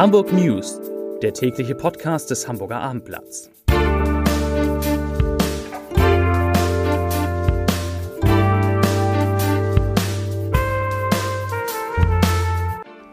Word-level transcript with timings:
Hamburg 0.00 0.32
News, 0.32 0.80
der 1.20 1.34
tägliche 1.34 1.74
Podcast 1.74 2.30
des 2.30 2.48
Hamburger 2.48 2.80
Abendblatts. 2.80 3.50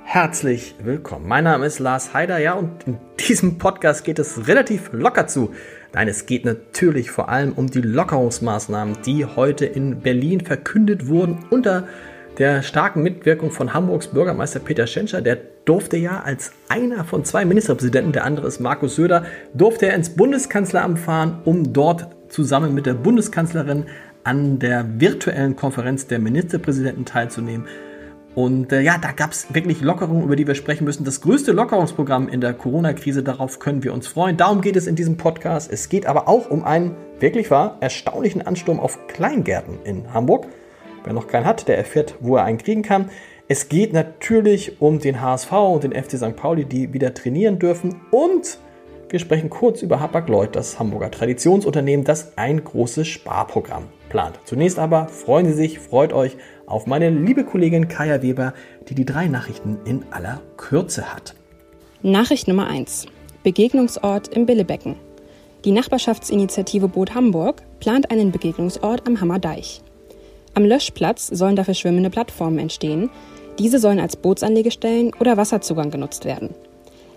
Herzlich 0.05 0.75
willkommen. 0.81 1.27
Mein 1.27 1.43
Name 1.43 1.65
ist 1.65 1.79
Lars 1.79 2.13
Heider, 2.13 2.37
ja, 2.37 2.53
und 2.53 2.87
in 2.87 2.97
diesem 3.19 3.57
Podcast 3.57 4.05
geht 4.05 4.17
es 4.17 4.47
relativ 4.47 4.89
locker 4.93 5.27
zu. 5.27 5.53
Nein, 5.91 6.07
es 6.07 6.25
geht 6.25 6.45
natürlich 6.45 7.11
vor 7.11 7.27
allem 7.27 7.51
um 7.51 7.69
die 7.69 7.81
Lockerungsmaßnahmen, 7.81 8.99
die 9.05 9.25
heute 9.25 9.65
in 9.65 9.99
Berlin 9.99 10.39
verkündet 10.39 11.07
wurden 11.07 11.43
unter 11.49 11.85
der 12.37 12.61
starken 12.61 13.01
Mitwirkung 13.01 13.51
von 13.51 13.73
Hamburgs 13.73 14.07
Bürgermeister 14.07 14.59
Peter 14.59 14.85
Schenscher. 14.85 15.21
Der 15.21 15.37
durfte 15.65 15.97
ja 15.97 16.21
als 16.21 16.51
einer 16.69 17.03
von 17.03 17.25
zwei 17.25 17.45
Ministerpräsidenten, 17.45 18.11
der 18.11 18.25
andere 18.25 18.47
ist 18.47 18.59
Markus 18.59 18.95
Söder, 18.95 19.25
durfte 19.53 19.87
er 19.87 19.95
ins 19.95 20.11
Bundeskanzleramt 20.11 20.99
fahren, 20.99 21.41
um 21.45 21.73
dort 21.73 22.07
zusammen 22.29 22.73
mit 22.73 22.85
der 22.85 22.93
Bundeskanzlerin 22.93 23.85
an 24.23 24.59
der 24.59 24.85
virtuellen 24.99 25.55
Konferenz 25.55 26.07
der 26.07 26.19
Ministerpräsidenten 26.19 27.05
teilzunehmen. 27.05 27.65
Und 28.35 28.71
äh, 28.71 28.81
ja, 28.81 28.99
da 28.99 29.13
gab 29.13 29.31
es 29.31 29.51
wirklich 29.55 29.81
Lockerungen, 29.81 30.23
über 30.23 30.35
die 30.35 30.45
wir 30.45 30.53
sprechen 30.53 30.83
müssen. 30.83 31.05
Das 31.05 31.21
größte 31.21 31.53
Lockerungsprogramm 31.53 32.29
in 32.29 32.39
der 32.39 32.53
Corona-Krise, 32.53 33.23
darauf 33.23 33.57
können 33.57 33.83
wir 33.83 33.93
uns 33.93 34.05
freuen. 34.05 34.37
Darum 34.37 34.61
geht 34.61 34.75
es 34.75 34.85
in 34.85 34.95
diesem 34.95 35.17
Podcast. 35.17 35.71
Es 35.71 35.89
geht 35.89 36.05
aber 36.05 36.27
auch 36.27 36.51
um 36.51 36.63
einen 36.63 36.95
wirklich 37.19 37.49
wahr 37.49 37.77
erstaunlichen 37.79 38.45
Ansturm 38.45 38.79
auf 38.79 39.07
Kleingärten 39.07 39.79
in 39.85 40.13
Hamburg. 40.13 40.45
Wer 41.03 41.13
noch 41.13 41.27
keinen 41.27 41.45
hat, 41.45 41.67
der 41.67 41.77
erfährt, 41.77 42.15
wo 42.19 42.35
er 42.35 42.43
einen 42.43 42.57
kriegen 42.57 42.81
kann. 42.81 43.09
Es 43.47 43.69
geht 43.69 43.93
natürlich 43.93 44.81
um 44.81 44.99
den 44.99 45.21
HSV 45.21 45.51
und 45.51 45.83
den 45.83 45.93
FC 45.93 46.17
St. 46.17 46.35
Pauli, 46.35 46.65
die 46.65 46.93
wieder 46.93 47.13
trainieren 47.13 47.59
dürfen. 47.59 48.01
Und 48.11 48.59
wir 49.09 49.19
sprechen 49.19 49.49
kurz 49.49 49.81
über 49.81 50.01
Hapag-Lloyd, 50.01 50.53
das 50.53 50.79
Hamburger 50.79 51.09
Traditionsunternehmen, 51.09 52.03
das 52.03 52.37
ein 52.37 52.61
großes 52.61 53.07
Sparprogramm 53.07 53.85
plant. 54.09 54.37
Zunächst 54.43 54.79
aber 54.79 55.07
freuen 55.07 55.45
Sie 55.45 55.53
sich, 55.53 55.79
freut 55.79 56.11
euch 56.11 56.35
auf 56.65 56.87
meine 56.87 57.09
liebe 57.09 57.45
Kollegin 57.45 57.87
Kaya 57.87 58.21
Weber, 58.21 58.53
die 58.89 58.95
die 58.95 59.05
drei 59.05 59.27
Nachrichten 59.27 59.77
in 59.85 60.03
aller 60.11 60.41
Kürze 60.57 61.13
hat. 61.13 61.35
Nachricht 62.01 62.49
Nummer 62.49 62.67
1. 62.67 63.05
Begegnungsort 63.43 64.27
im 64.27 64.45
Billebecken. 64.45 64.95
Die 65.63 65.71
Nachbarschaftsinitiative 65.71 66.89
Boot 66.89 67.15
Hamburg 67.15 67.61
plant 67.79 68.11
einen 68.11 68.31
Begegnungsort 68.31 69.07
am 69.07 69.21
Hammerdeich. 69.21 69.81
Am 70.57 70.65
Löschplatz 70.65 71.27
sollen 71.27 71.55
dafür 71.55 71.75
schwimmende 71.75 72.09
Plattformen 72.09 72.57
entstehen. 72.57 73.11
Diese 73.59 73.77
sollen 73.77 73.99
als 73.99 74.15
Bootsanlegestellen 74.15 75.11
oder 75.19 75.37
Wasserzugang 75.37 75.91
genutzt 75.91 76.25
werden. 76.25 76.49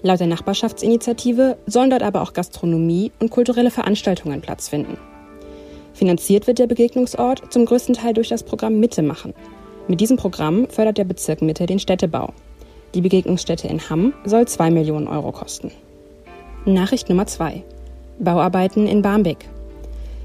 Laut 0.02 0.20
der 0.20 0.26
Nachbarschaftsinitiative 0.26 1.56
sollen 1.64 1.88
dort 1.88 2.02
aber 2.02 2.20
auch 2.20 2.34
Gastronomie 2.34 3.12
und 3.18 3.30
kulturelle 3.30 3.70
Veranstaltungen 3.70 4.42
Platz 4.42 4.68
finden. 4.68 4.98
Finanziert 5.94 6.46
wird 6.48 6.58
der 6.58 6.66
Begegnungsort 6.66 7.50
zum 7.50 7.64
größten 7.64 7.94
Teil 7.94 8.12
durch 8.12 8.28
das 8.28 8.42
Programm 8.42 8.78
Mitte 8.78 9.00
machen. 9.00 9.32
Mit 9.88 10.02
diesem 10.02 10.18
Programm 10.18 10.68
fördert 10.68 10.98
der 10.98 11.04
Bezirk 11.04 11.40
Mitte 11.40 11.64
den 11.64 11.78
Städtebau. 11.78 12.34
Die 12.92 13.00
Begegnungsstätte 13.00 13.68
in 13.68 13.88
Hamm 13.88 14.12
soll 14.26 14.46
2 14.46 14.70
Millionen 14.70 15.08
Euro 15.08 15.32
kosten. 15.32 15.70
Nachricht 16.66 17.08
Nummer 17.08 17.26
2. 17.26 17.64
Bauarbeiten 18.18 18.86
in 18.86 19.00
Barmbek. 19.00 19.48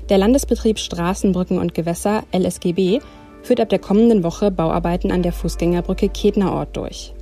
Der 0.10 0.20
Landesbetrieb 0.20 0.78
Straßen, 0.78 1.32
Brücken 1.32 1.58
und 1.58 1.74
Gewässer 1.74 2.24
LSGB 2.32 3.00
führt 3.42 3.60
ab 3.60 3.70
der 3.70 3.80
kommenden 3.80 4.24
Woche 4.24 4.52
Bauarbeiten 4.52 5.12
an 5.12 5.24
der 5.24 5.34
Fußgängerbrücke 5.34 6.10
Ketnerort 6.10 6.78
durch. 6.78 7.16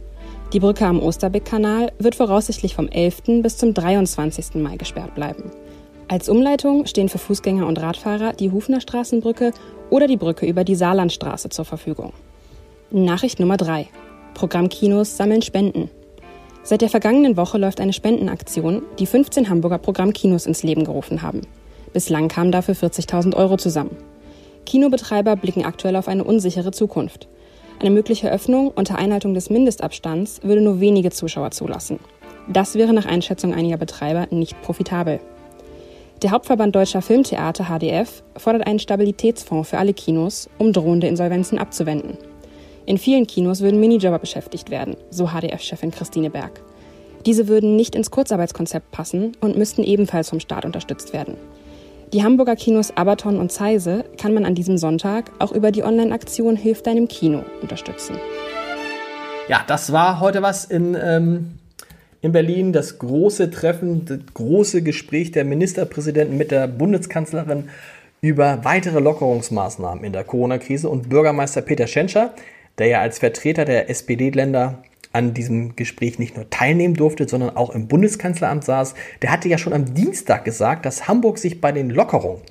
Die 0.51 0.59
Brücke 0.59 0.85
am 0.85 1.01
Osterbeck-Kanal 1.01 1.93
wird 1.97 2.15
voraussichtlich 2.15 2.75
vom 2.75 2.89
11. 2.89 3.41
bis 3.41 3.57
zum 3.57 3.73
23. 3.73 4.55
Mai 4.55 4.75
gesperrt 4.75 5.15
bleiben. 5.15 5.49
Als 6.09 6.27
Umleitung 6.27 6.85
stehen 6.85 7.07
für 7.07 7.19
Fußgänger 7.19 7.65
und 7.65 7.81
Radfahrer 7.81 8.33
die 8.33 8.51
Hufner 8.51 8.81
Straßenbrücke 8.81 9.53
oder 9.89 10.07
die 10.07 10.17
Brücke 10.17 10.45
über 10.45 10.65
die 10.65 10.75
Saarlandstraße 10.75 11.49
zur 11.49 11.63
Verfügung. 11.63 12.11
Nachricht 12.91 13.39
Nummer 13.39 13.55
3. 13.55 13.87
Programmkinos 14.33 15.15
sammeln 15.15 15.41
Spenden. 15.41 15.89
Seit 16.63 16.81
der 16.81 16.89
vergangenen 16.89 17.37
Woche 17.37 17.57
läuft 17.57 17.79
eine 17.79 17.93
Spendenaktion, 17.93 18.83
die 18.99 19.05
15 19.05 19.49
Hamburger 19.49 19.77
Programmkinos 19.77 20.45
ins 20.45 20.63
Leben 20.63 20.83
gerufen 20.83 21.21
haben. 21.21 21.41
Bislang 21.93 22.27
kamen 22.27 22.51
dafür 22.51 22.75
40.000 22.75 23.35
Euro 23.35 23.57
zusammen. 23.57 23.95
Kinobetreiber 24.65 25.35
blicken 25.35 25.65
aktuell 25.65 25.95
auf 25.95 26.07
eine 26.07 26.23
unsichere 26.23 26.71
Zukunft. 26.71 27.27
Eine 27.79 27.91
mögliche 27.91 28.31
Öffnung 28.31 28.71
unter 28.73 28.97
Einhaltung 28.97 29.33
des 29.33 29.49
Mindestabstands 29.49 30.41
würde 30.43 30.61
nur 30.61 30.79
wenige 30.79 31.11
Zuschauer 31.11 31.51
zulassen. 31.51 31.99
Das 32.47 32.75
wäre 32.75 32.93
nach 32.93 33.05
Einschätzung 33.05 33.53
einiger 33.53 33.77
Betreiber 33.77 34.27
nicht 34.31 34.61
profitabel. 34.61 35.19
Der 36.21 36.31
Hauptverband 36.31 36.75
Deutscher 36.75 37.01
Filmtheater 37.01 37.65
HDF 37.65 38.23
fordert 38.37 38.65
einen 38.65 38.79
Stabilitätsfonds 38.79 39.69
für 39.69 39.77
alle 39.77 39.93
Kinos, 39.93 40.49
um 40.57 40.71
drohende 40.71 41.07
Insolvenzen 41.07 41.57
abzuwenden. 41.57 42.17
In 42.85 42.97
vielen 42.97 43.27
Kinos 43.27 43.61
würden 43.61 43.79
Minijobber 43.79 44.19
beschäftigt 44.19 44.69
werden, 44.69 44.95
so 45.09 45.27
HDF-Chefin 45.27 45.91
Christine 45.91 46.29
Berg. 46.29 46.61
Diese 47.25 47.47
würden 47.47 47.75
nicht 47.75 47.95
ins 47.95 48.11
Kurzarbeitskonzept 48.11 48.91
passen 48.91 49.33
und 49.39 49.57
müssten 49.57 49.83
ebenfalls 49.83 50.29
vom 50.29 50.39
Staat 50.39 50.65
unterstützt 50.65 51.13
werden. 51.13 51.37
Die 52.13 52.23
Hamburger 52.23 52.55
Kinos 52.55 52.95
Abaton 52.95 53.39
und 53.39 53.51
Zeise 53.51 54.05
kann 54.21 54.35
man 54.35 54.45
an 54.45 54.53
diesem 54.53 54.77
Sonntag 54.77 55.31
auch 55.39 55.51
über 55.51 55.71
die 55.71 55.81
Online-Aktion 55.81 56.55
Hilf 56.55 56.83
deinem 56.83 57.07
Kino 57.07 57.43
unterstützen. 57.59 58.17
Ja, 59.47 59.63
das 59.65 59.91
war 59.91 60.19
heute 60.19 60.43
was 60.43 60.63
in 60.63 60.95
ähm, 61.01 61.57
in 62.21 62.31
Berlin 62.31 62.71
das 62.71 62.99
große 62.99 63.49
Treffen, 63.49 64.05
das 64.05 64.19
große 64.31 64.83
Gespräch 64.83 65.31
der 65.31 65.43
Ministerpräsidenten 65.43 66.37
mit 66.37 66.51
der 66.51 66.67
Bundeskanzlerin 66.67 67.69
über 68.21 68.63
weitere 68.63 68.99
Lockerungsmaßnahmen 68.99 70.03
in 70.03 70.13
der 70.13 70.23
Corona-Krise 70.23 70.89
und 70.89 71.09
Bürgermeister 71.09 71.63
Peter 71.63 71.87
Schenscher, 71.87 72.35
der 72.77 72.87
ja 72.87 73.01
als 73.01 73.17
Vertreter 73.17 73.65
der 73.65 73.89
SPD-Länder 73.89 74.83
an 75.13 75.33
diesem 75.33 75.75
Gespräch 75.75 76.19
nicht 76.19 76.35
nur 76.35 76.49
teilnehmen 76.49 76.95
durfte, 76.95 77.27
sondern 77.27 77.55
auch 77.55 77.69
im 77.69 77.87
Bundeskanzleramt 77.87 78.63
saß, 78.63 78.95
der 79.21 79.31
hatte 79.31 79.47
ja 79.47 79.57
schon 79.57 79.73
am 79.73 79.93
Dienstag 79.93 80.43
gesagt, 80.43 80.85
dass 80.85 81.07
Hamburg 81.07 81.37
sich 81.37 81.61
bei 81.61 81.71
den 81.71 81.89
Lockerungen 81.89 82.41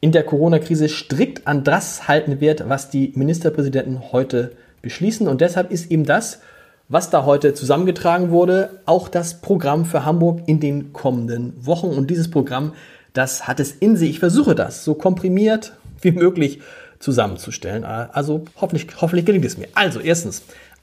in 0.00 0.12
der 0.12 0.24
Corona-Krise 0.24 0.88
strikt 0.88 1.46
an 1.46 1.64
das 1.64 2.08
halten 2.08 2.40
wird, 2.40 2.68
was 2.68 2.90
die 2.90 3.12
Ministerpräsidenten 3.14 4.12
heute 4.12 4.52
beschließen. 4.82 5.26
Und 5.26 5.40
deshalb 5.40 5.70
ist 5.70 5.90
ihm 5.90 6.04
das 6.04 6.40
was 6.88 7.10
da 7.10 7.24
heute 7.24 7.54
zusammengetragen 7.54 8.30
wurde, 8.30 8.80
auch 8.86 9.08
das 9.08 9.40
Programm 9.40 9.84
für 9.84 10.04
Hamburg 10.04 10.42
in 10.46 10.60
den 10.60 10.92
kommenden 10.92 11.54
Wochen. 11.64 11.88
Und 11.88 12.10
dieses 12.10 12.30
Programm, 12.30 12.72
das 13.12 13.48
hat 13.48 13.60
es 13.60 13.72
in 13.72 13.96
sich. 13.96 14.10
Ich 14.10 14.18
versuche 14.18 14.54
das 14.54 14.84
so 14.84 14.94
komprimiert 14.94 15.72
wie 16.02 16.12
möglich 16.12 16.60
zusammenzustellen. 16.98 17.84
Also 17.84 18.44
hoffentlich, 18.60 18.86
hoffentlich 19.00 19.24
gelingt 19.24 19.44
es 19.44 19.56
mir. 19.56 19.68
Also 19.74 20.00
erstens, 20.00 20.42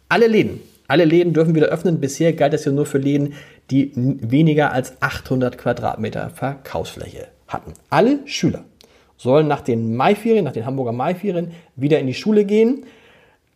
alle 0.10 0.28
Läden, 0.28 0.60
alle 0.91 1.06
Läden 1.06 1.31
dürfen 1.31 1.56
wieder 1.56 1.68
öffnen. 1.68 2.02
Bisher 2.02 2.34
galt 2.34 2.52
das 2.52 2.66
ja 2.66 2.72
nur 2.74 2.85
für 2.85 2.97
Läden, 2.97 3.34
die 3.69 3.94
weniger 3.96 4.74
als 4.74 5.02
800 5.02 5.57
Quadratmeter 5.57 6.29
Verkaufsfläche 6.31 7.28
hatten. 7.47 7.74
Alle 7.90 8.19
Schüler 8.25 8.66
sollen 9.16 9.47
nach 9.47 9.62
den 9.62 9.96
Maiferien, 9.96 10.44
nach 10.44 10.52
den 10.52 10.66
Hamburger 10.66 10.91
Maiferien 10.91 11.52
wieder 11.78 12.00
in 12.00 12.07
die 12.07 12.13
Schule 12.13 12.44
gehen. 12.44 12.84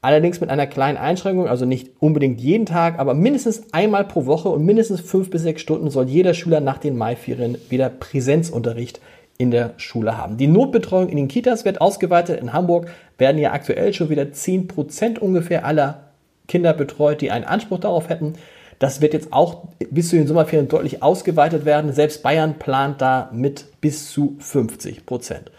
Allerdings 0.01 0.39
mit 0.39 0.49
einer 0.49 0.65
kleinen 0.65 0.97
Einschränkung, 0.97 1.49
also 1.49 1.65
nicht 1.65 1.89
unbedingt 1.99 2.39
jeden 2.39 2.65
Tag, 2.65 2.99
aber 2.99 3.13
mindestens 3.13 3.73
einmal 3.73 4.05
pro 4.05 4.27
Woche 4.27 4.47
und 4.47 4.63
mindestens 4.63 5.01
fünf 5.01 5.29
bis 5.29 5.41
sechs 5.41 5.61
Stunden 5.61 5.89
soll 5.89 6.07
jeder 6.07 6.33
Schüler 6.33 6.61
nach 6.61 6.77
den 6.77 6.95
Maiferien 6.95 7.57
wieder 7.69 7.89
Präsenzunterricht 7.89 9.01
in 9.37 9.51
der 9.51 9.73
Schule 9.75 10.17
haben. 10.17 10.37
Die 10.37 10.47
Notbetreuung 10.47 11.09
in 11.09 11.17
den 11.17 11.27
Kitas 11.27 11.65
wird 11.65 11.81
ausgeweitet. 11.81 12.39
In 12.39 12.53
Hamburg 12.53 12.87
werden 13.17 13.41
ja 13.41 13.51
aktuell 13.51 13.93
schon 13.93 14.09
wieder 14.09 14.31
10 14.31 14.69
Prozent 14.69 15.19
ungefähr 15.19 15.65
aller 15.65 16.04
Kinder 16.47 16.73
betreut, 16.73 17.21
die 17.21 17.31
einen 17.31 17.45
Anspruch 17.45 17.79
darauf 17.79 18.09
hätten. 18.09 18.33
Das 18.79 19.01
wird 19.01 19.13
jetzt 19.13 19.31
auch 19.31 19.63
bis 19.89 20.09
zu 20.09 20.17
den 20.17 20.27
Sommerferien 20.27 20.67
deutlich 20.67 21.01
ausgeweitet 21.01 21.65
werden. 21.65 21.93
Selbst 21.93 22.23
Bayern 22.23 22.55
plant 22.59 23.01
da 23.01 23.29
mit 23.31 23.65
bis 23.81 24.11
zu 24.11 24.35
50 24.39 25.05
Prozent. 25.05 25.51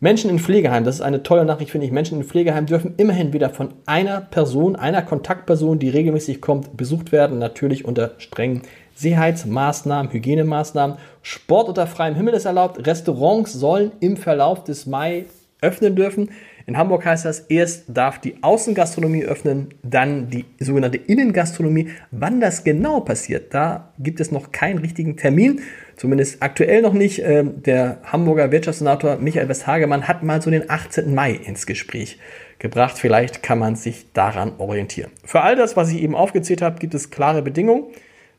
Menschen 0.00 0.30
in 0.30 0.38
Pflegeheimen, 0.38 0.84
das 0.84 0.96
ist 0.96 1.00
eine 1.00 1.24
tolle 1.24 1.44
Nachricht, 1.44 1.72
finde 1.72 1.86
ich. 1.86 1.92
Menschen 1.92 2.18
in 2.20 2.24
Pflegeheimen 2.24 2.66
dürfen 2.66 2.94
immerhin 2.98 3.32
wieder 3.32 3.50
von 3.50 3.70
einer 3.84 4.20
Person, 4.20 4.76
einer 4.76 5.02
Kontaktperson, 5.02 5.80
die 5.80 5.88
regelmäßig 5.88 6.40
kommt, 6.40 6.76
besucht 6.76 7.10
werden. 7.10 7.40
Natürlich 7.40 7.84
unter 7.84 8.12
strengen 8.18 8.62
Sicherheitsmaßnahmen, 8.94 10.12
Hygienemaßnahmen. 10.12 10.98
Sport 11.22 11.68
unter 11.68 11.88
freiem 11.88 12.14
Himmel 12.14 12.34
ist 12.34 12.44
erlaubt. 12.44 12.86
Restaurants 12.86 13.52
sollen 13.52 13.90
im 13.98 14.16
Verlauf 14.16 14.62
des 14.62 14.86
Mai 14.86 15.24
öffnen 15.60 15.96
dürfen. 15.96 16.30
In 16.68 16.76
Hamburg 16.76 17.06
heißt 17.06 17.24
das, 17.24 17.40
erst 17.48 17.84
darf 17.88 18.18
die 18.18 18.42
Außengastronomie 18.42 19.24
öffnen, 19.24 19.70
dann 19.82 20.28
die 20.28 20.44
sogenannte 20.60 20.98
Innengastronomie. 20.98 21.88
Wann 22.10 22.40
das 22.40 22.62
genau 22.62 23.00
passiert, 23.00 23.54
da 23.54 23.94
gibt 23.98 24.20
es 24.20 24.32
noch 24.32 24.52
keinen 24.52 24.76
richtigen 24.76 25.16
Termin, 25.16 25.62
zumindest 25.96 26.42
aktuell 26.42 26.82
noch 26.82 26.92
nicht. 26.92 27.22
Ähm, 27.24 27.62
der 27.62 28.02
Hamburger 28.04 28.52
Wirtschaftssenator 28.52 29.16
Michael 29.16 29.48
Westhagemann 29.48 30.08
hat 30.08 30.22
mal 30.22 30.42
so 30.42 30.50
den 30.50 30.68
18. 30.68 31.14
Mai 31.14 31.32
ins 31.32 31.64
Gespräch 31.64 32.18
gebracht. 32.58 32.98
Vielleicht 32.98 33.42
kann 33.42 33.58
man 33.58 33.74
sich 33.74 34.12
daran 34.12 34.52
orientieren. 34.58 35.10
Für 35.24 35.40
all 35.40 35.56
das, 35.56 35.74
was 35.74 35.90
ich 35.90 36.02
eben 36.02 36.14
aufgezählt 36.14 36.60
habe, 36.60 36.78
gibt 36.80 36.92
es 36.92 37.08
klare 37.08 37.40
Bedingungen. 37.40 37.84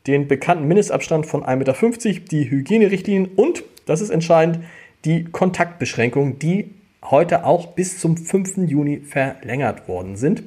den 0.06 0.28
bekannten 0.28 0.68
Mindestabstand 0.68 1.26
von 1.26 1.42
1,50 1.42 1.56
Meter, 1.56 2.20
die 2.30 2.48
Hygienerichtlinien 2.48 3.26
und, 3.34 3.64
das 3.86 4.00
ist 4.00 4.10
entscheidend, 4.10 4.60
die 5.04 5.24
Kontaktbeschränkungen, 5.24 6.38
die 6.38 6.70
heute 7.04 7.44
auch 7.44 7.68
bis 7.68 7.98
zum 7.98 8.16
5. 8.16 8.68
Juni 8.68 9.00
verlängert 9.00 9.88
worden 9.88 10.16
sind. 10.16 10.42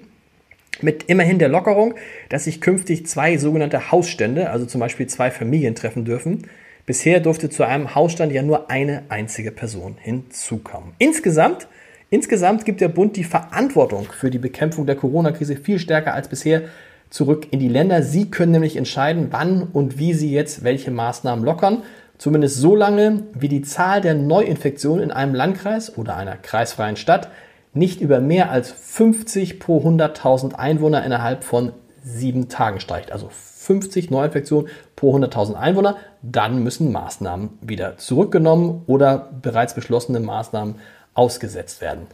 Mit 0.82 1.04
immerhin 1.04 1.40
der 1.40 1.50
Lockerung, 1.50 1.96
dass 2.30 2.46
sich 2.46 2.60
künftig 2.60 3.06
zwei 3.06 3.38
sogenannte 3.38 3.92
Hausstände, 3.92 4.50
also 4.50 4.66
zum 4.66 4.80
Beispiel 4.80 5.08
zwei 5.08 5.32
Familien 5.32 5.76
treffen 5.76 6.04
dürfen. 6.04 6.48
Bisher 6.86 7.20
durfte 7.20 7.50
zu 7.50 7.64
einem 7.64 7.96
Hausstand 7.96 8.34
ja 8.34 8.42
nur 8.42 8.70
eine 8.70 9.04
einzige 9.10 9.52
Person 9.52 9.96
hinzukommen. 10.00 10.94
Insgesamt, 10.98 11.68
insgesamt 12.10 12.66
gibt 12.66 12.82
der 12.82 12.90
Bund 12.90 13.16
die 13.16 13.24
Verantwortung 13.24 14.08
für 14.12 14.30
die 14.30 14.40
Bekämpfung 14.40 14.86
der 14.86 14.96
Corona-Krise 14.96 15.56
viel 15.56 15.80
stärker 15.80 16.14
als 16.14 16.28
bisher 16.28 16.64
zurück 17.10 17.48
in 17.52 17.60
die 17.60 17.70
Länder. 17.70 18.02
Sie 18.02 18.32
können 18.32 18.52
nämlich 18.52 18.76
entscheiden, 18.76 19.28
wann 19.30 19.64
und 19.72 20.00
wie 20.00 20.14
sie 20.14 20.32
jetzt 20.32 20.64
welche 20.64 20.92
Maßnahmen 20.92 21.46
lockern. 21.46 21.84
Zumindest 22.18 22.58
so 22.58 22.76
lange, 22.76 23.24
wie 23.34 23.50
die 23.50 23.64
Zahl 23.64 24.02
der 24.02 24.14
Neuinfektionen 24.14 25.04
in 25.04 25.12
einem 25.12 25.34
Landkreis 25.34 25.98
oder 25.98 26.16
einer 26.16 26.38
kreisfreien 26.38 26.96
Stadt 26.96 27.30
nicht 27.74 28.02
über 28.02 28.20
mehr 28.20 28.52
als 28.52 28.72
50 28.72 29.60
pro 29.60 29.80
100.000 29.80 30.54
Einwohner 30.54 31.04
innerhalb 31.04 31.44
von 31.44 31.74
sieben 32.04 32.50
Tagen 32.50 32.80
steigt. 32.80 33.12
Also 33.12 33.30
50 33.32 34.12
Neuinfektionen 34.12 34.70
pro 34.96 35.16
100.000 35.16 35.56
Einwohner, 35.56 35.98
dann 36.22 36.62
müssen 36.64 36.92
Maßnahmen 36.92 37.58
wieder 37.62 37.98
zurückgenommen 37.98 38.84
oder 38.86 39.30
bereits 39.42 39.74
beschlossene 39.74 40.20
Maßnahmen 40.20 40.76
ausgesetzt 41.14 41.82
werden. 41.82 42.08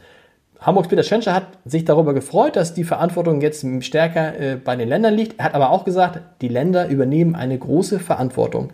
Hamburgs 0.60 0.88
Peter 0.88 1.02
Schenscher 1.02 1.34
hat 1.34 1.46
sich 1.64 1.84
darüber 1.86 2.12
gefreut, 2.12 2.54
dass 2.54 2.74
die 2.74 2.84
Verantwortung 2.84 3.40
jetzt 3.40 3.64
stärker 3.80 4.38
äh, 4.38 4.56
bei 4.56 4.76
den 4.76 4.88
Ländern 4.88 5.14
liegt. 5.14 5.38
Er 5.38 5.46
hat 5.46 5.54
aber 5.54 5.70
auch 5.70 5.84
gesagt, 5.84 6.20
die 6.42 6.48
Länder 6.48 6.88
übernehmen 6.88 7.34
eine 7.34 7.58
große 7.58 7.98
Verantwortung, 7.98 8.72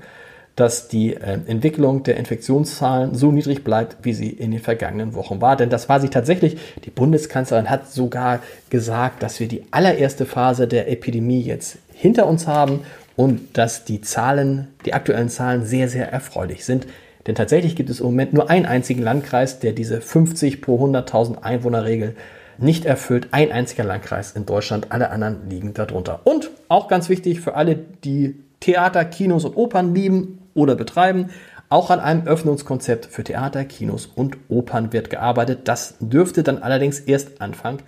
dass 0.56 0.88
die 0.88 1.14
äh, 1.14 1.38
Entwicklung 1.46 2.02
der 2.02 2.16
Infektionszahlen 2.16 3.14
so 3.14 3.30
niedrig 3.30 3.62
bleibt, 3.62 3.98
wie 4.02 4.14
sie 4.14 4.30
in 4.30 4.50
den 4.50 4.60
vergangenen 4.60 5.14
Wochen 5.14 5.42
war. 5.42 5.54
Denn 5.54 5.68
das 5.68 5.88
war 5.90 6.00
sie 6.00 6.08
tatsächlich. 6.08 6.56
Die 6.84 6.90
Bundeskanzlerin 6.90 7.68
hat 7.68 7.92
sogar 7.92 8.40
gesagt, 8.70 9.22
dass 9.22 9.38
wir 9.38 9.48
die 9.48 9.64
allererste 9.70 10.24
Phase 10.24 10.66
der 10.66 10.90
Epidemie 10.90 11.42
jetzt 11.42 11.78
hinter 11.92 12.26
uns 12.26 12.46
haben 12.46 12.80
und 13.16 13.56
dass 13.58 13.84
die 13.84 14.00
Zahlen, 14.00 14.68
die 14.86 14.94
aktuellen 14.94 15.28
Zahlen 15.28 15.64
sehr, 15.64 15.88
sehr 15.90 16.10
erfreulich 16.10 16.64
sind. 16.64 16.86
Denn 17.26 17.34
tatsächlich 17.34 17.76
gibt 17.76 17.90
es 17.90 18.00
im 18.00 18.06
Moment 18.06 18.32
nur 18.32 18.48
einen 18.48 18.66
einzigen 18.66 19.02
Landkreis, 19.02 19.58
der 19.58 19.72
diese 19.72 20.00
50 20.00 20.62
pro 20.62 20.82
100.000 20.82 21.42
Einwohner-Regel 21.42 22.16
nicht 22.56 22.86
erfüllt. 22.86 23.28
Ein 23.32 23.52
einziger 23.52 23.84
Landkreis 23.84 24.32
in 24.32 24.46
Deutschland, 24.46 24.86
alle 24.90 25.10
anderen 25.10 25.50
liegen 25.50 25.74
darunter. 25.74 26.20
Und 26.24 26.50
auch 26.68 26.88
ganz 26.88 27.10
wichtig 27.10 27.40
für 27.40 27.54
alle, 27.54 27.76
die 28.04 28.36
Theater, 28.60 29.04
Kinos 29.04 29.44
und 29.44 29.56
Opern 29.56 29.94
lieben 29.94 30.38
oder 30.56 30.74
betreiben, 30.74 31.30
auch 31.68 31.90
an 31.90 32.00
einem 32.00 32.26
Öffnungskonzept 32.26 33.06
für 33.06 33.24
Theater, 33.24 33.64
Kinos 33.64 34.06
und 34.06 34.36
Opern 34.48 34.92
wird 34.92 35.10
gearbeitet. 35.10 35.60
Das 35.64 35.96
dürfte 36.00 36.42
dann 36.42 36.58
allerdings 36.62 37.00
erst 37.00 37.40
Anfang 37.40 37.82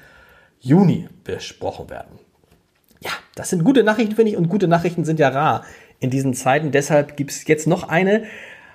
Juni 0.61 1.09
besprochen 1.25 1.89
werden. 1.91 2.19
Ja, 3.01 3.13
das 3.37 3.51
sind 3.51 3.63
gute 3.63 3.85
Nachrichten, 3.85 4.17
finde 4.17 4.33
ich, 4.33 4.37
und 4.37 4.49
gute 4.49 4.67
Nachrichten 4.67 5.05
sind 5.05 5.21
ja 5.21 5.29
rar 5.29 5.65
in 6.01 6.11
diesen 6.11 6.35
Zeiten. 6.35 6.73
Deshalb 6.73 7.17
gibt 7.17 7.31
es 7.31 7.47
jetzt 7.47 7.67
noch 7.67 7.89
eine. 7.89 8.25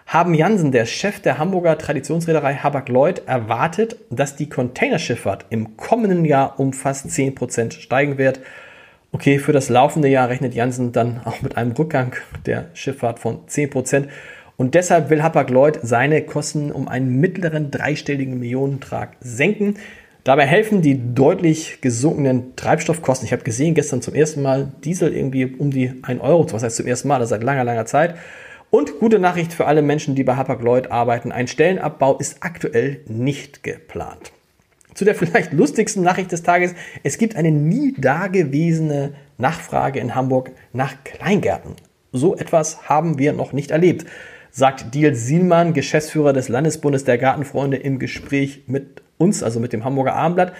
Haben 0.06 0.34
Jansen, 0.34 0.72
der 0.72 0.86
Chef 0.86 1.22
der 1.22 1.38
Hamburger 1.38 1.78
Traditionsreederei 1.78 2.56
Habak-Lloyd, 2.56 3.24
erwartet, 3.26 3.98
dass 4.10 4.36
die 4.36 4.50
Containerschifffahrt 4.50 5.46
im 5.50 5.78
kommenden 5.78 6.26
Jahr 6.26 6.60
um 6.60 6.74
fast 6.74 7.08
10% 7.08 7.80
steigen 7.80 8.18
wird. 8.18 8.40
Okay, 9.14 9.38
für 9.38 9.54
das 9.54 9.70
laufende 9.70 10.08
Jahr 10.08 10.28
rechnet 10.30 10.56
Jansen 10.56 10.92
dann 10.92 11.22
auch 11.24 11.44
mit 11.44 11.56
einem 11.56 11.72
Rückgang 11.74 12.16
der 12.48 12.66
Schifffahrt 12.74 13.20
von 13.20 13.46
10%. 13.46 14.08
Und 14.58 14.74
deshalb 14.74 15.12
will 15.12 15.22
Hapag-Lloyd 15.22 15.80
seine 15.84 16.24
Kosten 16.24 16.72
um 16.72 16.88
einen 16.88 17.20
mittleren 17.20 17.70
dreistelligen 17.70 18.40
Millionentrag 18.40 19.16
senken. 19.20 19.76
Dabei 20.24 20.48
helfen 20.48 20.82
die 20.82 21.14
deutlich 21.14 21.80
gesunkenen 21.80 22.56
Treibstoffkosten. 22.56 23.28
Ich 23.28 23.34
habe 23.34 23.44
gesehen, 23.44 23.76
gestern 23.76 24.02
zum 24.02 24.16
ersten 24.16 24.42
Mal 24.42 24.72
Diesel 24.84 25.14
irgendwie 25.14 25.46
um 25.46 25.70
die 25.70 25.94
1 26.02 26.20
Euro, 26.20 26.52
was 26.52 26.64
heißt 26.64 26.78
zum 26.78 26.88
ersten 26.88 27.08
Mal, 27.08 27.20
das 27.20 27.30
seit 27.30 27.44
langer, 27.44 27.66
langer 27.66 27.86
Zeit. 27.86 28.16
Und 28.72 29.00
gute 29.00 29.20
Nachricht 29.20 29.54
für 29.54 29.68
alle 29.68 29.84
Menschen, 29.84 30.16
die 30.16 30.24
bei 30.24 30.36
Hapag-Lloyd 30.36 30.90
arbeiten. 30.90 31.32
Ein 31.32 31.48
Stellenabbau 31.48 32.18
ist 32.18 32.38
aktuell 32.40 33.02
nicht 33.06 33.62
geplant. 33.62 34.32
Zu 34.94 35.06
der 35.06 35.16
vielleicht 35.16 35.54
lustigsten 35.54 36.04
Nachricht 36.04 36.32
des 36.32 36.44
Tages. 36.44 36.76
Es 37.04 37.18
gibt 37.18 37.36
eine 37.36 37.52
nie 37.52 37.94
dagewesene 37.98 39.14
Nachfrage 39.38 40.00
in 40.00 40.16
Hamburg 40.16 40.52
nach 40.72 41.04
Kleingärten. 41.04 41.76
So 42.12 42.36
etwas 42.36 42.88
haben 42.88 43.18
wir 43.18 43.34
noch 43.34 43.54
nicht 43.54 43.72
erlebt, 43.72 44.06
sagt 44.52 44.94
Diel 44.94 45.16
Sielmann, 45.16 45.74
Geschäftsführer 45.74 46.32
des 46.32 46.48
Landesbundes 46.48 47.06
der 47.06 47.18
Gartenfreunde 47.18 47.78
im 47.78 47.98
Gespräch 47.98 48.64
mit 48.68 49.02
uns, 49.18 49.42
also 49.42 49.60
mit 49.60 49.74
dem 49.74 49.84
Hamburger 49.84 50.16
Abendblatt. 50.16 50.54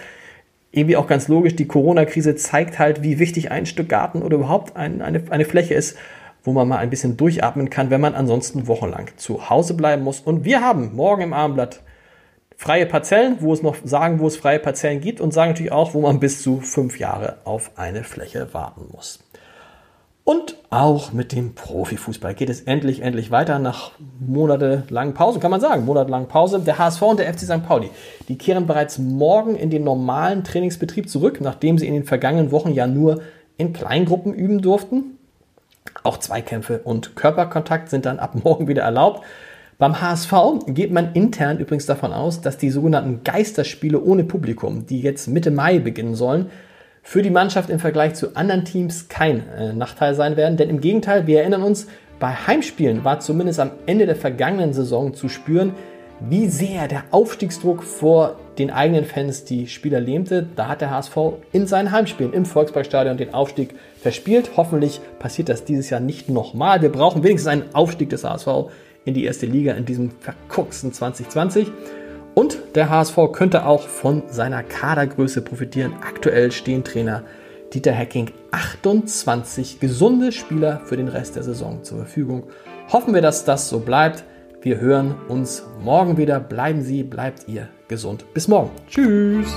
Irgendwie 0.72 0.96
auch 0.96 1.06
ganz 1.06 1.28
logisch, 1.28 1.54
die 1.54 1.68
Corona-Krise 1.68 2.34
zeigt 2.34 2.80
halt, 2.80 3.04
wie 3.04 3.20
wichtig 3.20 3.52
ein 3.52 3.66
Stück 3.66 3.88
Garten 3.88 4.22
oder 4.22 4.36
überhaupt 4.36 4.76
ein, 4.76 5.00
eine, 5.00 5.22
eine 5.30 5.44
Fläche 5.44 5.74
ist, 5.74 5.96
wo 6.42 6.52
man 6.52 6.66
mal 6.66 6.78
ein 6.78 6.90
bisschen 6.90 7.16
durchatmen 7.16 7.70
kann, 7.70 7.90
wenn 7.90 8.00
man 8.00 8.16
ansonsten 8.16 8.66
wochenlang 8.66 9.06
zu 9.16 9.48
Hause 9.48 9.74
bleiben 9.74 10.02
muss. 10.02 10.18
Und 10.18 10.44
wir 10.44 10.60
haben 10.60 10.96
morgen 10.96 11.22
im 11.22 11.32
Abendblatt 11.32 11.80
freie 12.56 12.86
Parzellen, 12.86 13.36
wo 13.40 13.52
es 13.52 13.62
noch 13.62 13.76
sagen, 13.84 14.20
wo 14.20 14.26
es 14.26 14.36
freie 14.36 14.58
Parzellen 14.58 15.00
gibt 15.00 15.20
und 15.20 15.32
sagen 15.32 15.50
natürlich 15.52 15.72
auch, 15.72 15.94
wo 15.94 16.00
man 16.00 16.20
bis 16.20 16.42
zu 16.42 16.60
fünf 16.60 16.98
Jahre 16.98 17.38
auf 17.44 17.72
eine 17.76 18.04
Fläche 18.04 18.52
warten 18.52 18.86
muss. 18.92 19.20
Und 20.24 20.56
auch 20.70 21.12
mit 21.12 21.32
dem 21.32 21.54
Profifußball 21.54 22.34
geht 22.34 22.48
es 22.48 22.62
endlich, 22.62 23.02
endlich 23.02 23.30
weiter 23.30 23.58
nach 23.58 23.92
monatelangen 24.18 25.12
Pause, 25.12 25.38
kann 25.38 25.50
man 25.50 25.60
sagen, 25.60 25.84
monatelangen 25.84 26.28
Pause. 26.28 26.60
Der 26.60 26.78
HSV 26.78 27.02
und 27.02 27.18
der 27.20 27.32
FC 27.32 27.40
St. 27.40 27.66
Pauli, 27.66 27.90
die 28.28 28.38
kehren 28.38 28.66
bereits 28.66 28.96
morgen 28.98 29.54
in 29.54 29.68
den 29.68 29.84
normalen 29.84 30.42
Trainingsbetrieb 30.42 31.10
zurück, 31.10 31.42
nachdem 31.42 31.76
sie 31.76 31.86
in 31.86 31.92
den 31.92 32.04
vergangenen 32.04 32.52
Wochen 32.52 32.72
ja 32.72 32.86
nur 32.86 33.20
in 33.58 33.74
Kleingruppen 33.74 34.32
üben 34.32 34.62
durften. 34.62 35.18
Auch 36.02 36.16
Zweikämpfe 36.16 36.80
und 36.82 37.16
Körperkontakt 37.16 37.90
sind 37.90 38.06
dann 38.06 38.18
ab 38.18 38.34
morgen 38.42 38.66
wieder 38.66 38.82
erlaubt. 38.82 39.24
Beim 39.78 40.00
HSV 40.00 40.32
geht 40.68 40.92
man 40.92 41.12
intern 41.14 41.58
übrigens 41.58 41.86
davon 41.86 42.12
aus, 42.12 42.40
dass 42.40 42.58
die 42.58 42.70
sogenannten 42.70 43.24
Geisterspiele 43.24 44.00
ohne 44.00 44.22
Publikum, 44.22 44.86
die 44.86 45.00
jetzt 45.00 45.26
Mitte 45.26 45.50
Mai 45.50 45.80
beginnen 45.80 46.14
sollen, 46.14 46.50
für 47.02 47.22
die 47.22 47.30
Mannschaft 47.30 47.70
im 47.70 47.80
Vergleich 47.80 48.14
zu 48.14 48.36
anderen 48.36 48.64
Teams 48.64 49.08
kein 49.08 49.48
äh, 49.50 49.72
Nachteil 49.72 50.14
sein 50.14 50.36
werden. 50.36 50.56
Denn 50.56 50.70
im 50.70 50.80
Gegenteil, 50.80 51.26
wir 51.26 51.40
erinnern 51.40 51.62
uns, 51.62 51.88
bei 52.20 52.32
Heimspielen 52.32 53.04
war 53.04 53.20
zumindest 53.20 53.60
am 53.60 53.72
Ende 53.86 54.06
der 54.06 54.16
vergangenen 54.16 54.72
Saison 54.72 55.12
zu 55.12 55.28
spüren, 55.28 55.74
wie 56.20 56.46
sehr 56.46 56.86
der 56.86 57.02
Aufstiegsdruck 57.10 57.82
vor 57.82 58.36
den 58.58 58.70
eigenen 58.70 59.04
Fans 59.04 59.44
die 59.44 59.66
Spieler 59.66 60.00
lähmte. 60.00 60.46
Da 60.54 60.68
hat 60.68 60.80
der 60.80 60.90
HSV 60.90 61.16
in 61.52 61.66
seinen 61.66 61.90
Heimspielen 61.90 62.32
im 62.32 62.46
Volksparkstadion 62.46 63.16
den 63.16 63.34
Aufstieg 63.34 63.74
verspielt. 64.00 64.52
Hoffentlich 64.56 65.00
passiert 65.18 65.48
das 65.48 65.64
dieses 65.64 65.90
Jahr 65.90 66.00
nicht 66.00 66.28
nochmal. 66.28 66.80
Wir 66.80 66.92
brauchen 66.92 67.24
wenigstens 67.24 67.50
einen 67.50 67.74
Aufstieg 67.74 68.10
des 68.10 68.24
HSV 68.24 68.70
in 69.04 69.14
die 69.14 69.24
erste 69.24 69.46
Liga 69.46 69.74
in 69.74 69.84
diesem 69.84 70.10
verkucksten 70.20 70.92
2020. 70.92 71.70
Und 72.34 72.58
der 72.74 72.90
HSV 72.90 73.16
könnte 73.32 73.66
auch 73.66 73.86
von 73.86 74.24
seiner 74.28 74.62
Kadergröße 74.62 75.42
profitieren. 75.42 75.94
Aktuell 76.02 76.50
stehen 76.50 76.82
Trainer 76.82 77.22
Dieter 77.72 77.92
Hecking 77.92 78.30
28 78.50 79.80
gesunde 79.80 80.32
Spieler 80.32 80.80
für 80.84 80.96
den 80.96 81.08
Rest 81.08 81.36
der 81.36 81.42
Saison 81.42 81.82
zur 81.82 81.98
Verfügung. 81.98 82.44
Hoffen 82.92 83.14
wir, 83.14 83.22
dass 83.22 83.44
das 83.44 83.68
so 83.68 83.80
bleibt. 83.80 84.24
Wir 84.62 84.80
hören 84.80 85.14
uns 85.28 85.64
morgen 85.82 86.16
wieder. 86.16 86.40
Bleiben 86.40 86.82
Sie, 86.82 87.02
bleibt 87.02 87.48
ihr 87.48 87.68
gesund. 87.88 88.24
Bis 88.32 88.48
morgen. 88.48 88.70
Tschüss. 88.88 89.56